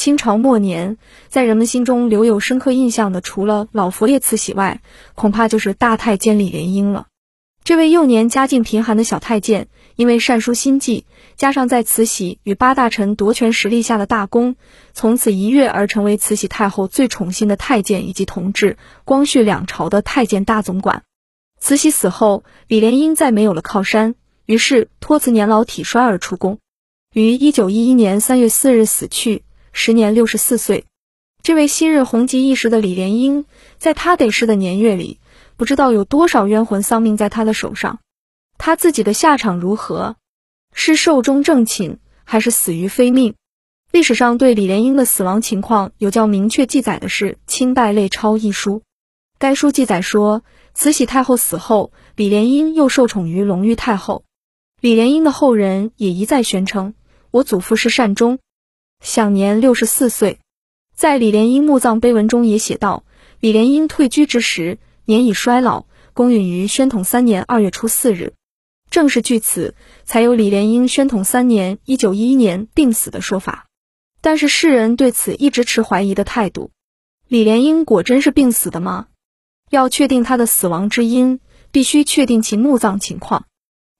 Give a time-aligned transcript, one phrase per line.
[0.00, 0.96] 清朝末年，
[1.28, 4.80] 在人们心中留有深刻印象的，除了老佛爷慈禧外，
[5.14, 7.08] 恐怕就是大太监李莲英了。
[7.64, 11.04] 这位幼年家境贫寒的小太监，因为善书心计，
[11.36, 14.56] 加上在慈禧与八大臣夺权实力下的大功，
[14.94, 21.02] 从此一跃而成为慈禧太后最宠信的太监以及同治、光绪两朝的太监大总管。
[21.60, 24.14] 慈禧死后，李莲英再没有了靠山，
[24.46, 26.58] 于是托辞年老体衰而出宫，
[27.12, 29.42] 于一九一一年三月四日死去。
[29.72, 30.84] 时年六十四岁，
[31.42, 33.44] 这位昔日红极一时的李莲英，
[33.78, 35.20] 在他得势的年月里，
[35.56, 38.00] 不知道有多少冤魂丧命在他的手上。
[38.58, 40.16] 他自己的下场如何？
[40.74, 43.34] 是寿终正寝，还是死于非命？
[43.90, 48.82] 历史上对李莲英的死亡情况有较明确记载的是《清代类钞》一书。
[49.38, 50.42] 该书记载说，
[50.74, 54.24] 慈禧太后死后，李莲英又受宠于隆裕太后。
[54.80, 56.94] 李莲英的后人也一再宣称
[57.32, 58.38] ：“我祖父是善终。”
[59.00, 60.38] 享年六十四岁，
[60.94, 63.04] 在李莲英墓葬碑文中也写道：
[63.40, 68.34] 李莲英退居之时，年已衰老，公允于宣统三年二月初四日。
[68.90, 73.66] 正是据此，才有李莲英宣统三年（一九一一年）病死的说法。
[74.20, 76.70] 但是世人对此一直持怀疑的态度。
[77.26, 79.06] 李莲英果真是病死的吗？
[79.70, 83.46] 要确定他的死亡之因，必须确定其墓葬情况。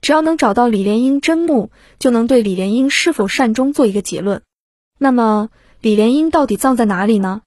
[0.00, 4.42] 只要能找到李莲英真墓，就能对李莲英是否善终做一个结论。
[4.98, 5.48] 那么
[5.80, 7.42] 李莲英到底葬在哪里呢？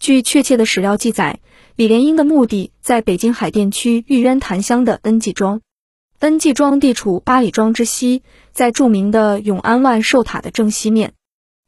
[0.00, 1.40] 据确切的史料记载，
[1.76, 5.60] 李莲英的墓地在北京海淀区玉渊潭乡的恩济庄。
[6.18, 11.12] 恩济庄地处八里庄之西，在著名的永安万寿塔的正西面。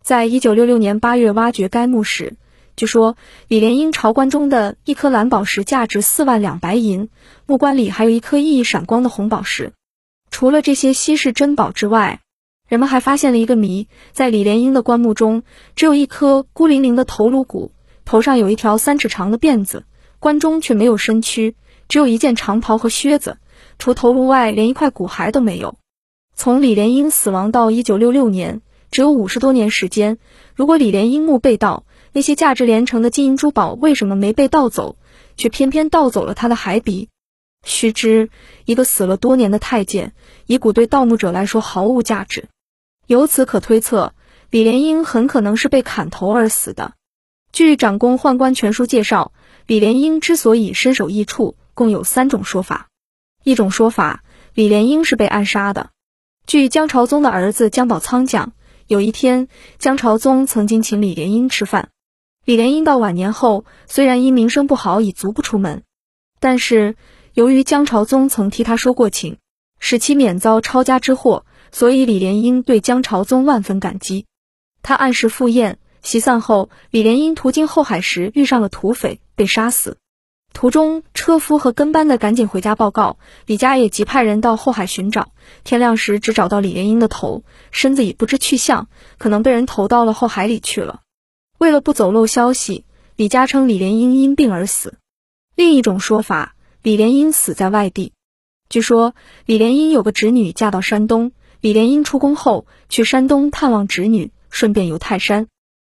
[0.02, 2.34] 在一九六六年八月挖掘该墓时，
[2.74, 7.08] 据说李莲英朝棺中的一颗蓝宝石价值四万两白银，
[7.46, 9.72] 木棺里还有一颗熠熠闪光的红宝石。
[10.30, 12.20] 除了这些稀世珍宝之外，
[12.70, 15.42] 人们还发现了一个谜，在李莲英的棺木中，
[15.74, 17.72] 只有一颗孤零零的头颅骨，
[18.04, 19.86] 头上有一条三尺长的辫子，
[20.20, 21.56] 棺中却没有身躯，
[21.88, 23.38] 只有一件长袍和靴子，
[23.80, 25.78] 除头颅外，连一块骨骸都没有。
[26.36, 28.62] 从李莲英死亡到一九六六年，
[28.92, 30.18] 只有五十多年时间。
[30.54, 34.94] 如果李莲英墓被盗，那些价值连城的金银珠宝为什么没被盗走，
[35.36, 37.08] 却偏偏盗走了他的骸笔？
[37.64, 38.30] 须知，
[38.64, 40.12] 一个死了多年的太监，
[40.46, 42.48] 遗骨对盗墓者来说毫无价值。
[43.10, 44.14] 由此可推测，
[44.50, 46.92] 李莲英很可能是被砍头而死的。
[47.50, 49.32] 据《长公宦官全书》介绍，
[49.66, 52.86] 李莲英之所以身首异处，共有三种说法。
[53.42, 54.22] 一种说法，
[54.54, 55.90] 李莲英是被暗杀的。
[56.46, 58.52] 据江朝宗的儿子江宝仓讲，
[58.86, 59.48] 有一天，
[59.80, 61.88] 江朝宗曾经请李莲英吃饭。
[62.44, 65.82] 李莲英到晚年后，虽然因名声不好已足不出门，
[66.38, 66.94] 但是
[67.34, 69.38] 由于江朝宗曾替他说过情，
[69.80, 71.44] 使其免遭抄家之祸。
[71.72, 74.26] 所以李莲英对江朝宗万分感激，
[74.82, 75.78] 他按时赴宴。
[76.02, 79.98] 席散后，李莲英途经后海时遇上了土匪，被杀死。
[80.54, 85.32] 途中，车夫和跟班的赶紧回家报告，李家也急派人到后海寻找。
[85.62, 88.88] 天亮时，只找到李莲英的头，身子已不知去向，
[89.18, 91.02] 可能被人投到了后海里去了。
[91.58, 94.94] 为了不走漏消息，李家称李莲英因病而死。
[95.54, 98.12] 另一种说法，李莲英死在外地。
[98.70, 99.14] 据说
[99.44, 101.32] 李莲英有个侄女嫁到山东。
[101.60, 105.46] 李莲英出宫后，去山东探望侄女，顺便游泰山。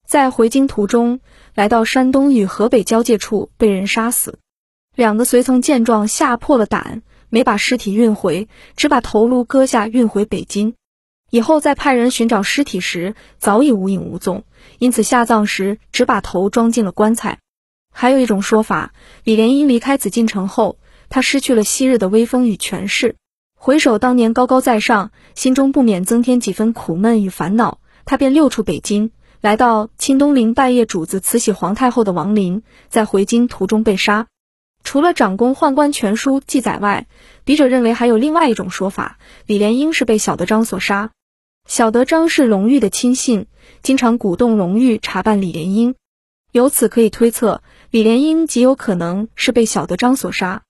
[0.06, 1.22] 在回京途中，
[1.56, 4.40] 来到山东与河北交界处，被人杀死。
[4.94, 10.75] 两个随从见状，吓破了胆，没把尸体运回，只把头颅割下运回北京。
[11.29, 14.44] 以后再派人寻找尸体时，早已无影无踪，
[14.79, 17.40] 因此下葬时只把头装进了棺材。
[17.90, 23.16] 还有一种说法，李莲英离开紫禁城后，他失去了昔日的威风与权势。
[23.66, 27.79] 回首当年高高在上，心中不免增添几分苦闷与烦恼。
[28.03, 34.28] 他便溜出北京，来到清东陵拜谒主子慈禧皇太后的王陵，在回京途中被杀。
[34.84, 37.07] 除了《长公宦官全书》记载外，
[37.46, 41.12] 笔者认为还有另外一种说法：李莲英是被小德章所杀。
[41.66, 43.46] 小德章是隆裕的亲信，
[43.81, 45.96] 经常鼓动隆裕查办李莲英，
[46.52, 50.64] 由此可以推测，李莲英极有可能是被小德章所杀。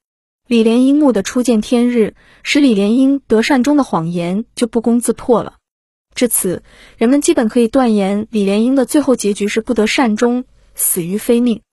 [0.53, 2.13] 李莲英墓的初见天日，
[2.43, 5.55] 使李莲英得善终的谎言就不攻自破了。
[6.13, 6.61] 至此，
[6.95, 10.45] 人们基本可以断言李莲英的最后结局是不得善终，
[10.75, 11.63] 死于非命。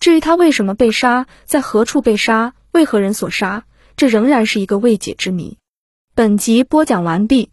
[0.00, 3.66] 至于他为什么被杀，在何处被杀，为何人所杀，
[3.96, 5.58] 这仍然是一个未解之谜。
[6.16, 7.50] 本集播讲完毕。